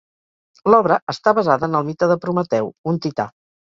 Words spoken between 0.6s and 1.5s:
L'obra està